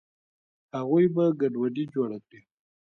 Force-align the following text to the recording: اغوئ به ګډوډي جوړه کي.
اغوئ 0.79 1.05
به 1.15 1.23
ګډوډي 1.39 1.85
جوړه 1.93 2.19
کي. 2.27 2.39